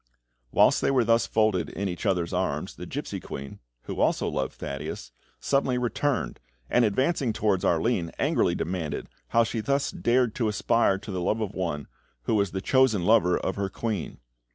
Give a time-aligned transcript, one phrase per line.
[0.51, 4.53] Whilst they were thus folded in each other's arms, the gipsy queen who also loved
[4.53, 6.39] Thaddeus suddenly returned,
[6.71, 11.39] and, advancing towards Arline, angrily demanded how she thus dared to aspire to the love
[11.39, 11.85] of one
[12.23, 14.17] who was the chosen lover of her queen.